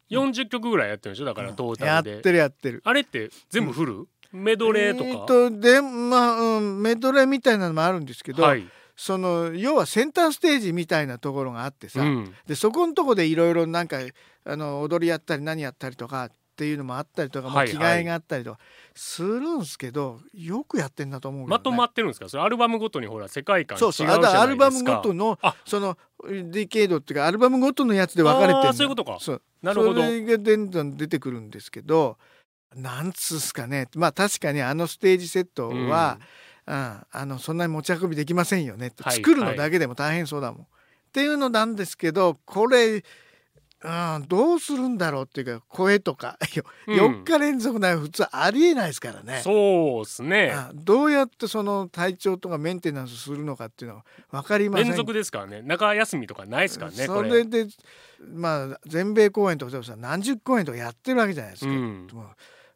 [0.10, 1.26] 40曲ぐらいやってるんでしょ？
[1.26, 2.82] だからトーやっタルで、てるやってる。
[2.86, 8.66] あれって全部フル、メドレーとか、えーとでまあ、うん、メドレーみたいなのもあるんですけど、はい、
[9.00, 14.00] その要はセンターステージみたいなところがあってさ、うん、でそこのとこでいろいろなんか
[14.44, 18.60] あの踊りやったり何やったりとかっていうのもあったりとか、まあはい着替えがあったりとか
[18.96, 21.48] するんすけどよくやってんなと思うね。
[21.48, 22.28] まとまってるんですか？
[22.28, 24.34] それアルバムごとにほら世界観違そううそうじゃないですか。
[24.34, 25.56] あとアルバムごとのあ。
[25.64, 29.20] そのディケードっていうかアルバムごとのやつで分かれてるそういうことか。
[29.22, 29.42] そう。
[29.62, 30.02] なるほど。
[30.02, 32.18] それがどんどん出てくるんですけど
[32.76, 33.88] なんつうっすかね。
[33.94, 36.26] まあ確かにあのステージセットは、うん
[36.68, 38.88] あのそんなに持ち運びできませんよね。
[38.88, 40.62] って、はい作るのだけでも大変そうだもん。
[40.64, 40.66] っ
[41.14, 46.38] ていうのなんですけどこれ、うん、どうするんだろうっていうか声とか
[46.88, 47.00] うん。
[47.00, 49.40] 4日連続なら普通ありえないですからね。
[49.44, 50.52] そうですね。
[50.52, 54.88] あどうやってその体調とかメンテナンスするのかっていうのは分かりません。
[54.88, 55.62] 連続ですからね。
[55.62, 57.68] 中休みとかないですからねそれで
[58.34, 62.08] まあ全米公演とかさ何十公演とかやってるわけじゃないですか、うん。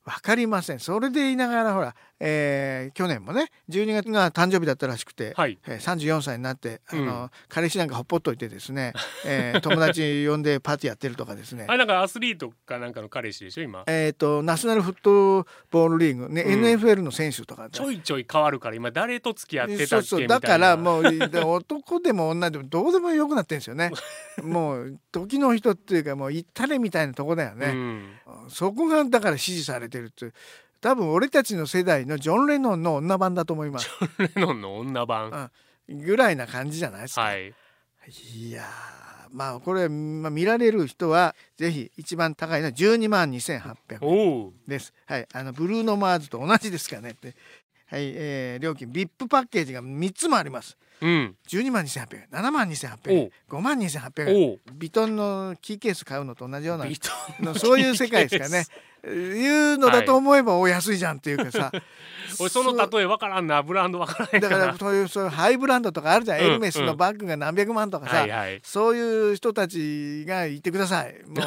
[0.03, 0.79] 分かりません。
[0.79, 5.57] それで言いながらほら、えー去年もね12月が誕生日だったらしくて、はい。
[5.67, 7.29] えー34歳になってあの、うん。
[7.49, 8.93] 彼氏なんかほっぽっといてですね、
[9.25, 11.65] えー 友達呼んでパーティーやってるとかですね。
[11.67, 13.83] あれなんかアスリートかなんかの彼氏でしょ今？
[13.87, 16.63] えー、とナショナルフットボールリーグ、ねうん。
[16.63, 23.91] NFL の選手とかちょいちょい変わるから今誰と付き合ってたっけそうそうみだからもうで男でも女でもどうでもよくなってんですよね。
[24.43, 28.09] もう時の人っていうかもう行ったれみたいなとこだよね、うん。
[28.49, 30.31] そこがだから支持されてるって
[30.81, 33.89] 多分俺たちの世代のジョン・レノンの女版だと思います。
[34.17, 35.51] レノンの女版。
[35.87, 37.53] ぐらいな感じじゃないですか、はい。
[38.37, 38.65] い、やー
[39.31, 44.93] まあこれ、まあ、見られる人はぜひ一番高いのは12万2800円です。
[45.05, 47.35] はい、あのブルーノマーズと同じですからねって。
[47.87, 48.89] はい、えー料金。
[48.89, 50.77] VIP パッケージが3つもあります。
[51.01, 51.35] うん。
[51.47, 54.35] 12万2800円、7万2800円、5万2800円。
[54.35, 56.85] おおビトンのキーケース買うのと同じような
[57.55, 58.65] そういう世界ですからね。
[59.03, 61.71] いうのだと思えばお安いじゃんっていうかさ。
[62.39, 63.63] 俺その例えわからんな。
[63.63, 68.61] ブランドわからないだかかららそういうそういうハイブランドとかあるじゃん、うんエルメスのバッグが何百万とかさ、はいはい。
[68.63, 71.15] そういう人たちがいてください。
[71.27, 71.41] も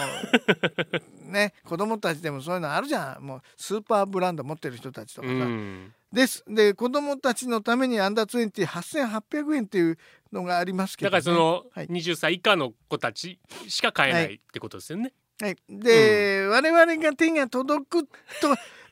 [1.29, 3.23] う ね子供たちでもそういうのあるじゃん。
[3.25, 6.45] もうスーパーブランド持ってる人たちとかうさ、んです。
[6.49, 9.99] で子供たちのためにアンダー208,800円っていう
[10.33, 11.87] のがありますけど、だからそのはい。
[11.89, 15.13] 20歳以下の子たちしか買えないってことですよね。
[15.41, 18.11] はい、で、我々が手が届くと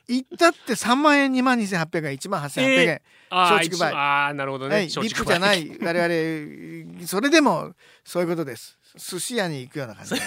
[0.07, 3.87] 言ったって3万円2万2800円1万8800円、えああ松竹梅。
[3.87, 4.75] 一ああなるほどね。
[4.75, 5.69] はい、リップじゃない。
[5.81, 8.77] 我々それでもそういうことです。
[8.97, 10.15] 寿司屋に行くような感じ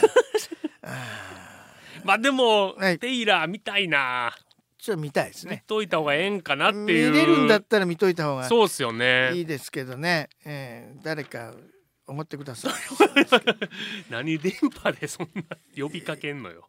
[2.05, 2.99] まあでも、はい。
[2.99, 4.37] テイラーみたいな
[4.87, 7.13] ちょっと見たいです見ねといた方がええんかなって見いう。
[7.13, 9.33] れるんだったら見といた方がそうっすよね。
[9.35, 11.53] いいですけどね、えー誰か
[12.09, 12.73] 思ってください
[14.11, 15.43] 何電波でそんな
[15.77, 16.69] 呼びかけんのよ。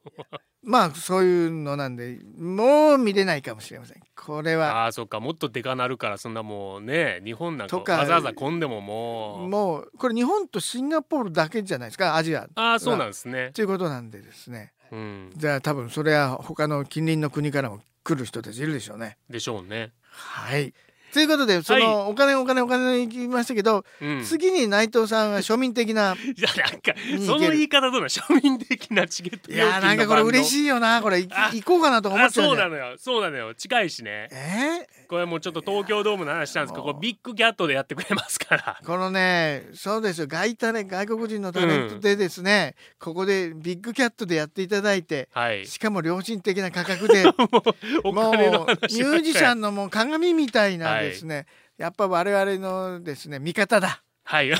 [0.63, 9.47] まあそういうのなんでもう見れないかもしれませんこれはああそっかもっとでかなるからそんなもうね日本なんかわざわざ混んでももう。
[9.47, 13.51] もうこれ日本とシンガポールだけじゃないですかアジアああそうなんですね。
[13.53, 19.17] ということなんでですねうんじゃあ多分それは他の近隣の国からも来る人たちいるでしょうね。
[19.29, 19.91] でしょうね。
[20.09, 20.73] はい。
[21.13, 24.23] ということでそのお金お金お金いきましたけど、うん。
[24.23, 31.21] 次に内藤さんは庶民的なじゃあなんかにその言い方どうなの庶民的なチケットいやーなんかこれ嬉しいいよなこれ。
[31.21, 32.95] 行こうかなとか思あっちゃうじゃそうんなのよ。
[32.97, 33.55] そうなのよ。
[33.55, 34.29] 近いしね。
[34.31, 35.06] えー？
[35.07, 38.79] これもうちょっと東京ドームの話したんですけどこれビッグキャットでやってくれますから。
[38.85, 40.27] このねそうですよ。
[40.27, 45.65] 外タレ外国人のタレントでですね、ここでビッグキャットでやっていただいてはい。
[45.65, 47.25] しかも良心的な価格で
[48.03, 51.45] おもうミュージシャンのもう鏡みたいなですね、
[51.77, 54.03] やっぱ我々のですね味方だ。
[54.23, 54.51] はい。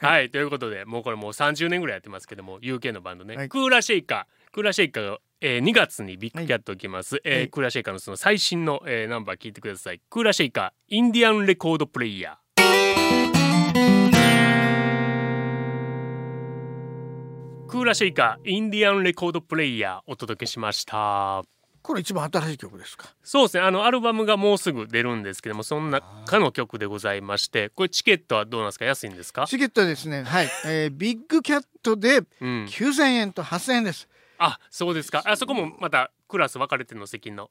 [0.00, 0.30] はい。
[0.30, 3.48] ということでもうこれもう30年ぐらいやってますけども UK のバンドね、はい。
[3.48, 10.00] クーラーシェイカークーラーシェイカーが、えー、2月にビッグキャット来ます、えーはいクーラーシェイカーのその最新の、えーナンバー聞いてください。
[10.08, 12.62] クーラーシェイカーインディアンレコードプレイヤー
[17.68, 21.42] クーラーシェイカーインディアンレコードプレイヤーお届けしました。
[21.82, 23.14] これ一番新しい曲ですか？
[23.22, 23.62] そうですね。
[23.62, 27.68] あのアルバムがもうすぐ出るんですけどもその中の曲でございまして。
[27.68, 28.86] これチケットはどうなんですか？
[28.86, 29.44] 安いんですか？
[29.46, 32.64] チケットはですねはい、えービッグキャットでうん。
[32.70, 35.22] 9000円と8000円です、あそうですか。
[35.26, 37.50] あそこもまたクラス分かれてるの席の。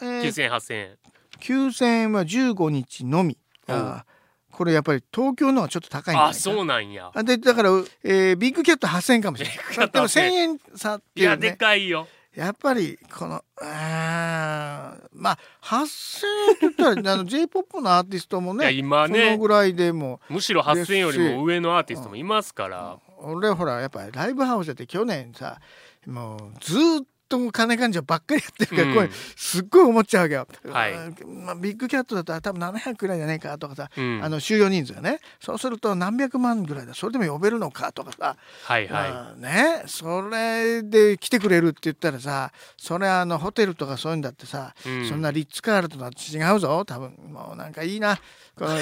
[0.00, 0.98] えー9000円8000円。
[1.40, 3.36] 9000円は15日のみ。
[3.66, 4.10] あー
[4.52, 7.10] これやっぱり東京のはちょっと高いんじゃないかあそうなんや。
[7.14, 7.70] あでだから、
[8.02, 9.56] えービッグキャット8000円かもしれない。
[9.90, 12.08] でも8000 1000円差っていやでいうねかいよ。
[12.34, 18.70] やっぱりこのあーまあ8000円って言ったら あの j p o p のアーティストもいやね。
[18.70, 22.98] その今ねぐらいでもむしろ8000円よりも上のアーティストもいますから。
[23.22, 25.60] 俺ほらやっぱりライブハウスだって去年さ
[26.06, 28.94] もうずーっと金勘定ばっかりやってるから、うん。
[28.96, 30.48] これすっごい思っちゃうわけよ。
[30.68, 30.92] はい。
[30.92, 34.20] うんまあ、ビッグキャットだったら多分700くらいじゃねえかとかさ、うん。
[34.20, 35.20] あの収容人数がね。
[35.38, 39.10] そうすると何百万ぐらいだそれでも呼べるのかとかさ、はいはい。
[39.10, 45.08] まあねそれで来てくれるって言ったらさそれあのホテルとかそういうんだってさ、うん。
[45.08, 47.14] そんなリッツ・カールトンとは違うぞ多分。
[47.32, 48.16] もうなんかいいな。
[48.56, 48.76] この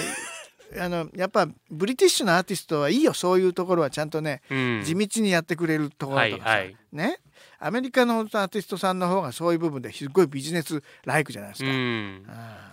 [0.79, 3.15] あのやっぱブリティッシュなアーティストはいいよ。
[3.15, 4.83] そういうところはちゃんとね、うん。
[4.85, 6.77] 地道にやってくれるところとかさ、はいはい。
[6.93, 7.19] ね。
[7.61, 11.73] アメリカのアーティストさんの方がそういう部分ですごいビジネスライクじゃないですうか。
[11.73, 12.25] ん。
[12.29, 12.71] あ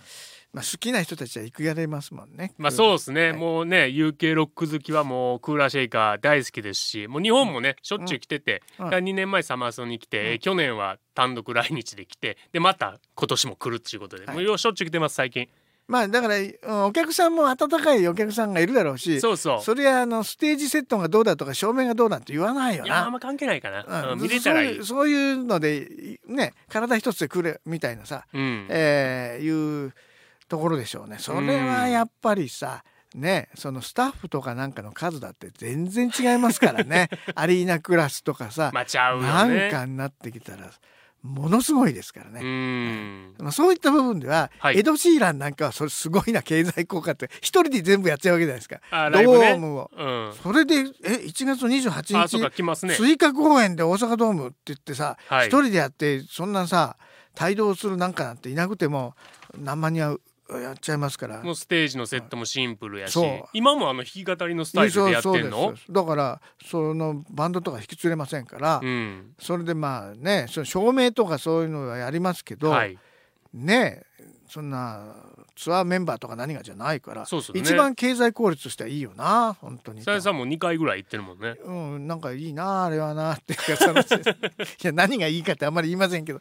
[0.52, 2.54] まあ、好きな人たちは行くやれますもんね。
[2.56, 3.38] まあそうですね、はい。
[3.38, 8.88] もうね UK ロック好きはもうクーラーシェイカー大好きですしもう日本もねしょっちゅう来てて、うん。
[8.88, 10.38] 2年前サマーソンに来て、うん。
[10.38, 14.34] 去年は単独来日で来てでまた今年も来るっていうことで、はい。
[14.34, 15.46] もうようしょっちゅう来てます最近
[15.88, 19.60] まあだからうんお客さんも温かいお客さんがいるだろうしそうそう。
[19.62, 22.86] それはあのステージセットがどうだとか照明がどうだって言わないよな。
[22.86, 24.12] いやあんま関係ないかな、うん。
[24.12, 24.84] うん見れたらいい。
[24.84, 28.66] そういうのでね体一つで来るみたいなさ、うん。
[28.68, 29.94] えーいう
[30.48, 31.16] ところでしょうね。
[31.18, 37.08] それはやっぱりさ、ねそのスタッフとかなんかの数だって全然違いますからね。
[37.34, 40.70] アリーナクラスとかさ、まあちゃうよなんねかになってきたら
[41.22, 42.40] ものすごいですからうね。
[42.40, 44.78] んまあそういった部分では、はい。
[44.78, 48.80] エド・シーランなんかはそれすごいな経済効果って一人で全部やっちゃうわけじゃないですか。
[49.10, 49.90] ドームを。
[49.96, 50.34] うん。
[50.42, 50.82] それでえ
[51.26, 52.94] 1月28あそうか日来ますね。
[52.94, 55.48] 追加公演で大阪ドームって言ってさ一、はい。
[55.48, 56.96] 人でやってそんなさ
[57.40, 59.14] 帯同するなんかなんていなくても
[59.58, 60.16] 何万人は
[60.50, 61.42] やっちゃいますから。
[61.42, 63.18] もうステージのセットもシンプルやし。
[63.52, 65.74] 今もあの弾き語りのスタイルでやってんの？
[65.90, 69.34] だからそのバンドとか引き連れませんから、うん。
[69.40, 72.98] それでまあねその照明とかそういうのはやりますけど、はい。
[73.52, 74.02] ね
[74.48, 75.16] そんな
[75.56, 77.28] ツアーメンバーとか何がじゃないからね。
[77.54, 80.02] 一番経済効率としてはいいよな本当に。
[80.02, 81.56] さやさんも2回ぐらい行ってるもんね。
[81.64, 84.04] うん、なんかいいなあれはなっていうかそのい
[84.82, 86.40] や何がいいかってあんまり言いませんけど、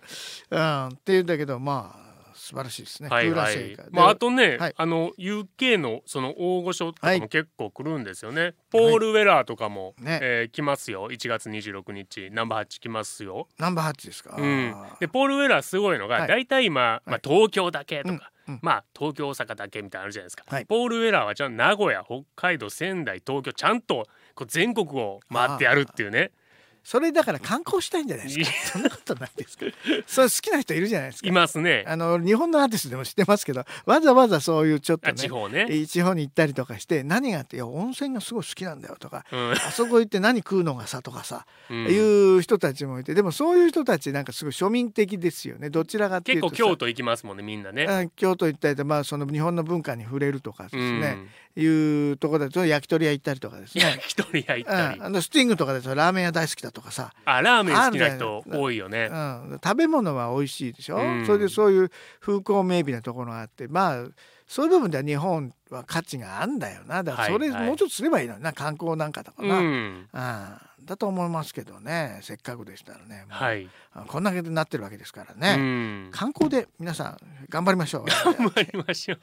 [0.52, 2.05] うん、っていうんだけどまあ
[2.46, 3.10] 素晴らしいですね。
[3.10, 3.76] はいはい。
[3.90, 4.74] まああとね、はい。
[4.78, 7.20] あの UK のその大御所とかはい。
[7.20, 10.20] も結構来るんですよね、ポール・ウェラーとかも、ね。
[10.22, 11.10] えー来ますよ。
[11.10, 14.36] 1月26日ナンバー8来ますよ、ナンバーハッチですか。
[14.38, 14.76] うん。
[15.00, 16.28] でポール・ウェラーすごいのが、はい。
[16.28, 18.60] 大体今、まあ、東京だけとか、うんうん。
[18.62, 20.68] まあ東京大阪だけみたいなのあるじゃないですか、はい。
[20.68, 26.30] ポール・ウェラーはちゃ名古屋北海道仙台東京ちゃんとこう全国を回ってやるっていうね
[26.86, 28.70] それだから観光したいんじゃないですか。
[28.74, 29.66] そんなことないですか。
[30.06, 31.28] それ好きな人いるじゃないですか。
[31.28, 31.32] い。
[31.32, 31.84] ますね。
[31.88, 39.52] あの日本のアーティストでも知ってますけどわざわざそういうちょっとあね地方ね、地方に行ったりとかして何があっていや温泉がすごい好きなんだよとかうん。
[39.54, 41.88] あそこ行って何食うのがさとかさ、うん。
[41.88, 41.98] い
[42.38, 45.72] う人たちもいてでもそういう人たちなんかすごい庶民的ですよね。
[45.72, 46.52] どちらかっていうとさ。
[46.52, 47.88] 結構京都行きますもんねみんなね。
[47.88, 51.18] あ京都行ったりとまあその日本の文化に触れるとかですね、
[51.56, 51.64] うん。
[51.64, 53.84] いうところだと焼き鳥屋行ったりとかですね。
[53.84, 54.98] 焼き鳥屋行ったり。
[55.00, 59.10] うん、あのスティングとかだとラーメン屋大好きだとかさ、あラーメン好きな人多いよね。
[59.12, 61.26] うん、食べ物は美味しいでしょ、うん。
[61.26, 64.06] それでそういう風光明媚なところがあってまあ
[64.46, 67.02] そういう部分では日本は価値があんだよな。
[67.02, 72.20] だからそれもうちょっとすればいいのにな観光なんかとかうな、ん、ああだと思いますけどね。
[72.22, 73.68] せっかくでしたらね、はい。
[73.94, 75.56] あこんだけになってるわけですからうね、
[76.08, 76.12] ん。
[76.12, 77.18] 観光で皆さん
[77.50, 78.06] 頑張りましょう。
[78.06, 79.18] 頑張りましょう。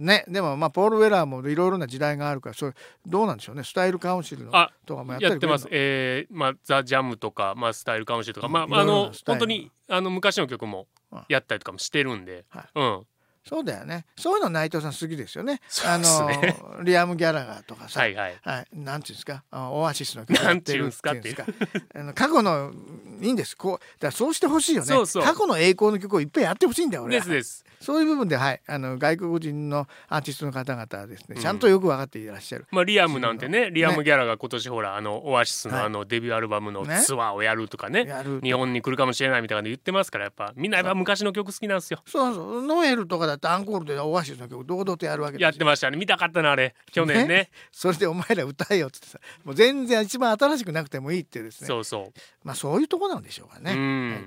[0.00, 2.72] ねでもまあポール・ウェラーもいろいろな時代があるからそれ
[3.06, 5.68] どうなんでしょうねスタイルカウンシルのあとかもやったりやってます。
[5.70, 13.06] えー、まあザジャムとかまあスタイルカウンシルとか、うんまああの本当にあの昔の曲もうんやったりとかもしてるんで、はいうん。
[13.48, 18.36] そうだよねそういうの内藤さん好きですよねあのリアム・ギャラガーとかさ、はいはい。
[18.42, 21.68] はい、なんていうんですか、あオアシスの曲やなんっていうんですかっていうんですか。
[21.94, 22.72] あの過去の
[23.20, 23.56] いいんです。
[23.56, 24.88] こう、だそうしてほしいよね。
[25.22, 27.04] 過去の栄光の曲をいっぱいやってほしいんだよ。
[27.04, 27.64] 俺はですです。
[27.80, 32.66] そういう部分で、はい、あの外国人のアーティストの方々はですね、うんちゃんとよく分かっていらっしゃる。
[32.70, 38.06] まあリアムなんてね、リアムねギャラが今年ほらあのオアシスはいのあのデビューアルバムのねツアーをやるとかね。
[38.42, 42.00] 日本に来るかもしれないみたいなの言ってますからやっぱみんなやっぱ昔の曲好きなんですよ。
[42.06, 45.96] そうそう、ノエルとかだってアンコールでオアシスの曲堂々とやるわけですよやってましたね。
[45.96, 47.50] 見たかったなあれ去年ね。
[47.72, 51.66] それでお前ら歌えよっつってさ、もう全然一番新しくなくてもいいってですね。
[51.66, 52.12] そうそ
[52.42, 53.62] まあそういうとこなんでしょうかう。
[53.62, 53.72] ね。
[53.72, 54.10] うん。
[54.10, 54.20] はい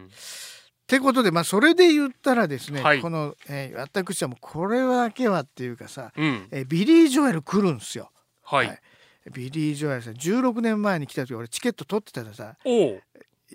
[0.83, 6.47] ってことでまあそれで言ったらですね、はいこの、えー私はもうこれだけはっていうかさ、うん。
[6.51, 8.11] えービリー・ジョエル来るんすよ。
[8.43, 8.79] はい。
[9.31, 13.01] ビリー・ジョエルさん16年前に来た時俺チケット取ってたらさおお。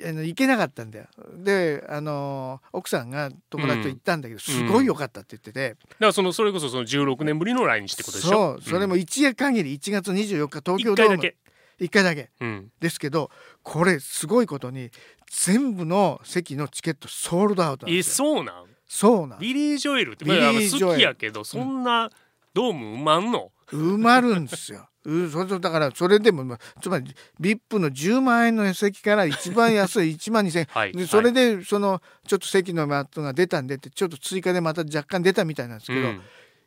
[0.07, 1.07] あの行けなかったんだよ。
[1.37, 8.31] であのー奥さんが友達と行ったんだけど、んすごい良かったって言ってて、だからそのそれこそその16年ぶりの来日ってことでしょ？
[8.31, 11.37] そうそれも一夜限り1月24日東京ドーム一回だけ。
[11.81, 12.73] 1回だけうん。
[12.81, 13.31] ですけど
[13.63, 14.91] これすごいことに
[15.31, 18.35] 全部の席のチケットソールドアウトなんえですよ。
[18.35, 18.65] そうなん？
[18.87, 22.11] そうなんビリー・ジョエルってビリーまあジョエル好きやけどそんな
[22.55, 23.53] ドーム埋まんの？
[23.71, 24.89] 埋まるんですよ。
[25.09, 30.93] うそれとだからそれでもまあつまり VIP の10万円の席から一番安い 1万2,000円はい。
[30.93, 36.21] でそれでそのちょっと席のマットが出たんでってちょっと追加でまた若干出たみたいなんですけど、うん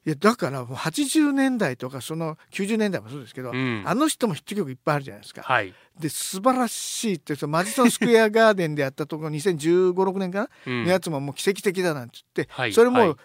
[0.04, 5.44] いやだからもう80年代とかその90年代もそうですけど、うんあの人もヒット曲いっぱいあるじゃないですか。
[5.44, 5.74] はい。
[6.00, 13.16] で素晴らしいってそのマジソンスクエアガーデンでやったところ2015、6年かな、うんのやつももう奇跡的だなんて言って、はいそれも、はい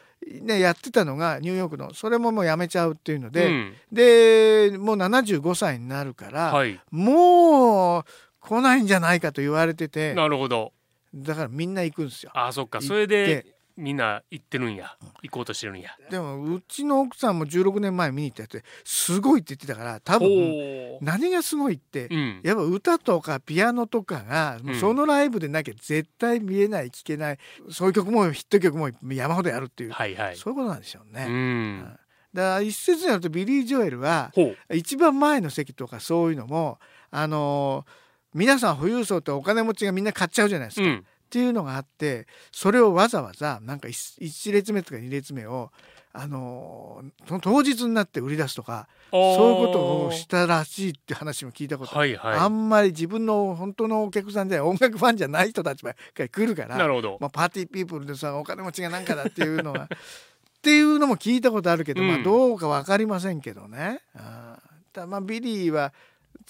[0.42, 6.78] ねやってたのがニューヨークのそれももうやめちゃうっていうので、うんでもう75歳になるから、はい。
[6.90, 8.04] もう
[8.40, 10.72] 来ないんじゃないかと言われててなるほど。
[11.14, 12.32] だからみんな行くんですよ。
[12.34, 14.96] あそっかそれでみんな行ってるんや。
[15.22, 15.90] 行こうとしてるんや。
[16.10, 22.40] でもうちの奥さんも16年前見に行ったやつですごいって言ってたから多分お何がすごいって、うん。
[22.42, 27.38] やっぱ歌とかピアノとかがそのライブでなきゃ絶対見えない聴けない
[27.70, 30.36] そういう曲もヒット曲も山ほどやるっていう、はいはい。
[30.36, 31.26] そういうことなんでしょううね。
[31.26, 31.82] ん。
[32.32, 34.32] だから一説によるとビリー・ジョエルは
[34.74, 36.78] 一番前の席とかそういうのも
[37.10, 41.02] あのー皆さん富裕層ってお金持ちがみんな買っちゃうじゃないですか。
[41.26, 45.70] うんっていうのがあってそれをわざわざなんか 1, 列目とか2列目を、
[46.12, 57.18] あのー当日になって売り出すとかそういうことをしたらしいって話も聞いたことはいはあんまり自分の本当のお客さんで音楽ファンじゃない人たちばっかり来るからいなるほど。
[57.20, 64.00] まあ、パーティーピープルでさお金持ちがなんかだっていうのは っていうのも聞いたことあるけど、まあ、うんどうか分かりませんけどね。
[64.14, 65.92] あーただまあビリーは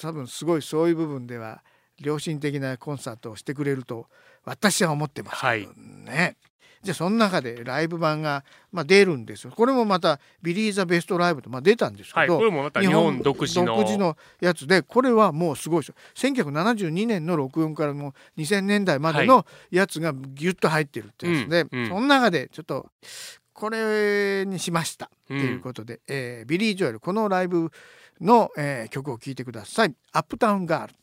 [0.00, 1.62] 多分すごいそういう部分では
[1.98, 4.06] 良心的なコンサートをしてくれると
[4.46, 5.42] 私は思ってます。
[5.42, 6.36] けどね。
[6.82, 9.52] じゃあその中でライブ版が、まあ、出るんですよ。
[9.54, 12.38] これもまたビリー・ザ・ベストライブと、まあ、出たんですけど、はい。
[12.38, 15.94] これもまた日本独自のやつでこれはもうすごいですよ。
[16.14, 21.88] 1972年の録音からもう2000年代までのやつがギュッと入ってるってやつで、うんうん。
[21.88, 22.86] その中でちょっと
[23.52, 27.72] これにしましたということで、えービリー・ジョエルこのライブ
[28.20, 30.94] の、えー曲を聴いてください「アップタウン・ガール」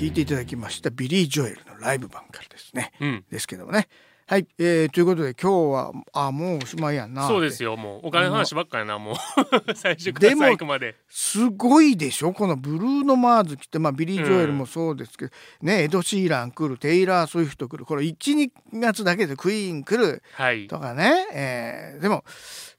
[0.00, 2.90] 聴いていただきましたビリー・ジョエルのライブ版からですね。
[3.02, 3.24] うん。
[3.30, 3.86] ですけどもね。
[4.26, 7.76] はい、えーということで今日はあもうおしまいやんなそうですよ。
[7.76, 9.16] もうお金の話ばっかりなもう。
[9.76, 10.94] 最初から最後まで。
[11.10, 12.32] すごいでしょ？
[12.32, 15.32] このブルーノ・マーズ来て、まあ、ビリー・ジョエルもそうですけど、
[15.62, 20.66] ねエド・シーラン来るテイラー・スウィフト来るこれ12月だけでクイーン来るはい。
[20.68, 22.24] とかね、えーでも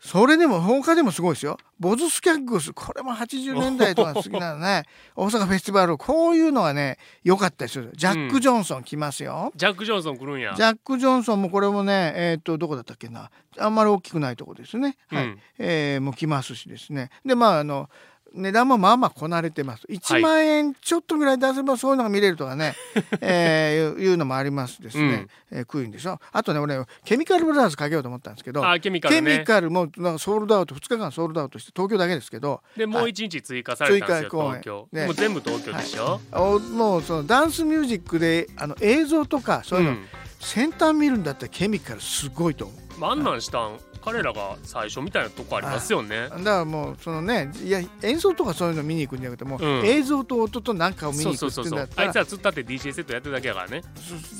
[0.03, 1.57] それでも他でもすごいですよ。
[1.79, 4.85] ボズ・スキャッグスこれも80年代とか好きなのね。
[5.15, 7.91] 大阪フェスティバルこういうのはね良かったりする。
[7.95, 10.55] ジャック・ジョンソン来ますよ、ジャック・ジョンソン来るんや。
[10.55, 13.29] ジャック・ジョンソンもこれもねえっ、とどこだったっけな。
[13.59, 15.25] あんまり大きくないとこですね、はい。
[15.25, 15.39] うん。
[15.59, 17.11] えーもう来ますしですね。
[17.23, 17.87] でまああの
[18.33, 19.85] 値段もまあまあこなれてます。
[19.89, 22.75] 1万円ちょっとぐらい出せばそういうのが見れるとかね、
[23.21, 26.19] えーいういうのもありますですね、えークイーンでしょ。
[26.31, 28.67] あとね俺ケミカルブラザーズかけようと思ったんですけど。
[28.67, 35.05] あケミカルケねミカルもなんかソールドアウト2日間ソールドアウトして東京だけですけどでもう一日追加されたんですよ、追加公演東京、ね。
[35.05, 40.05] もう全部東京でしょ、おもうそのダンスミュージックであの映像とかそういうの、ん。
[40.39, 42.99] 先端見るんだったらケミカルすごいと思う。
[42.99, 43.77] まああんなんしたん？
[44.03, 46.29] 彼らが最初みたいなとこありますよね。
[46.29, 49.85] だからもうそのねいや演奏とかそういうの見に行くんじゃなくてもう、うん。
[49.85, 53.81] 映像と音となんかを見に行くってんそうあいつはつったって DJ セットやってるだけやからね。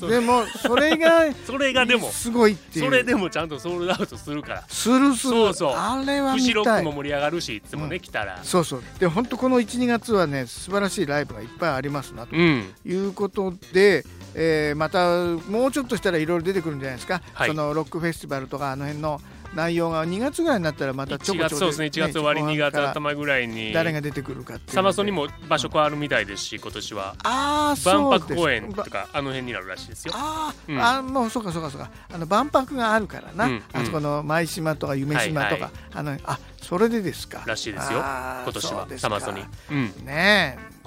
[0.08, 2.10] でもそれが それがでも。
[2.10, 2.84] すごいっていう。
[2.86, 4.64] それでもちゃんとソールドアウトするから。
[4.68, 5.32] するする。
[5.32, 5.72] そうそう。
[5.74, 8.00] あれは見フジロッたいクも盛り上がるしいつもね、うん。
[8.00, 8.40] 来たら。
[8.42, 8.82] そうそう。
[8.98, 12.36] で本当この12月はね素晴らしいライブがいっぱいありますなと。
[12.36, 12.74] うん。
[12.84, 14.04] いうことで、
[14.34, 17.48] えーまたもうちょっとしたらいろいろ出てくるんじゃないですか、はい。
[17.48, 19.20] そのロックフェスティバルとかあの辺の
[19.54, 21.86] 内容が2月ぐらいになったらまたちょ1こちょこ月そうですね。
[21.86, 23.72] 1月終わり2月頭ぐらいに。
[23.72, 27.14] 誰が出てくるかってサマソニも場所変わるみたいですし今年は。
[27.22, 30.14] ああ万博公園ばとかあの辺になるらしいですよ。
[30.16, 30.80] あー、うん。
[30.82, 31.90] あもうそうかそうかそうか。
[32.12, 33.62] あの万博があるからな、うんうん。
[33.72, 35.70] あそこの舞島とか夢島とか、はいはい。
[35.94, 37.42] あのあそれでですか。
[37.46, 37.98] らしいですよ。
[37.98, 39.42] 今年はサマソニ。
[39.70, 39.84] うん。
[40.04, 40.81] ねえ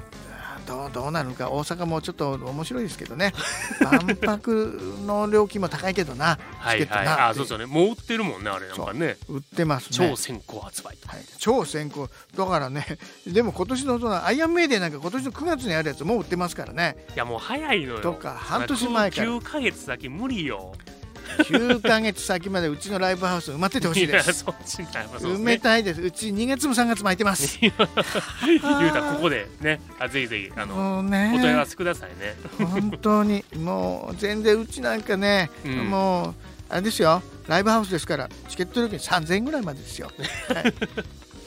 [0.65, 3.33] どうどうなるか大阪もちょっと面白いですけどね。
[3.81, 7.13] 万博の料金も高いけどなはいチケットはいな。
[7.13, 7.65] ってあそうですよね。
[7.65, 9.17] もう売ってるもんねあれなんかね。
[9.29, 10.09] 売ってますね。
[10.09, 12.09] 超先行発売とはい、超先行。
[12.35, 12.85] だからね
[13.27, 16.95] でも今年のそのアイアンメイデーなんか今年の9月にあるやつもう売ってますからね。
[17.15, 17.99] いやもう早いのよ。
[17.99, 19.27] とか半年前から。
[19.27, 20.73] 9ヶ月先無理よ
[21.39, 24.27] 9ヶ月先までうちのライブハウス埋まっててほしいです。
[24.29, 25.25] やそっちになります。
[25.25, 26.01] 埋めたいです。
[26.01, 27.59] うち2月も3月も空いてます。
[27.61, 27.73] 言う
[28.91, 29.81] たらここでね。
[29.99, 32.35] あぜひぜひあのもうお問い合わねせくださいね。
[32.57, 33.43] 本当に。
[33.55, 35.89] もう全然うちなんかね、うん。
[35.89, 36.35] もう
[36.69, 37.21] あれですよ。
[37.47, 40.09] ライブハウスですからチケット料金3000円ぐらいまでですよ、
[40.53, 40.73] はい、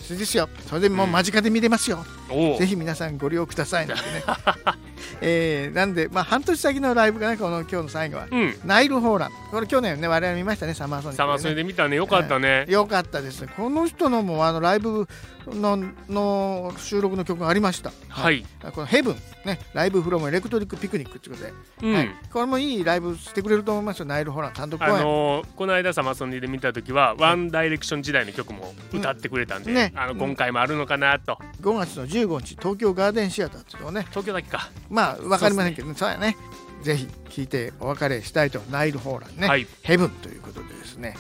[0.09, 0.49] それですよ。
[0.67, 3.87] それでもう間近で見れますよ、おおぜひ皆さんご利用ください。
[3.87, 4.25] なんてね、
[5.21, 8.27] えーなんで、まあ、半年先のライブがねこの今日の最後は。
[8.31, 8.55] うん。
[8.65, 9.33] ナイル・ホーラン。
[9.51, 11.27] これ去年ね我々見ましたねサマーソニックでね。
[11.27, 11.97] サマソニで見たね。
[11.97, 12.65] よかったね。
[12.71, 13.43] よかったです。
[13.43, 15.07] ねこの人のもあのライブ
[15.47, 15.79] の
[16.09, 17.93] の収録の曲がありました。
[18.09, 18.47] はい。
[18.73, 19.17] このヘブン
[19.49, 21.95] ねライブフロムエレクトリックピクニックということで、うん。
[21.95, 29.77] はい、これもいいライブしてくれると思いますよナイル・ホーラン単独公あ演、のーこの間サマソニで見た時はワンダイレクション時代の曲も歌ってくれたんで、うん。
[29.77, 31.39] ねあの今回もあるのかなと。
[31.61, 34.07] 5月の15日東京ガーデンシアターっていうのをね。
[34.11, 35.95] 東京だけか、まあ分かりませんけどね。
[35.97, 36.37] そうやね。
[36.83, 39.67] ぜひ聴いてお別れしたいとナイル・ホーランね、はい。
[39.83, 41.17] ヘブンということでですね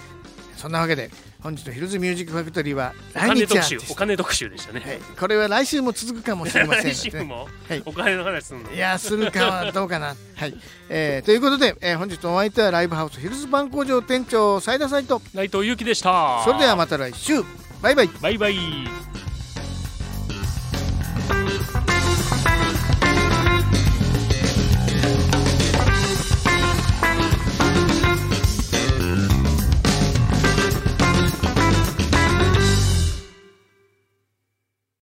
[0.58, 1.08] そんなわけで
[1.40, 6.84] 本日のヒルズミュージックファクトリーはお来金特集お金特集でしたね、はい、これは来週も続くかもしれません。
[6.84, 8.72] の 来週もはいお金の話すんの？
[8.72, 10.16] いやするかはどうかな。
[10.36, 10.54] はい、
[10.88, 15.20] えーということで、えー本日のお相手はライブハウスヒルズバン工場店長斉田斉藤。
[15.32, 16.42] 内藤裕樹でした。
[16.44, 17.42] それではまた来週。
[17.80, 18.10] バイバイ。
[18.20, 18.56] バイバイ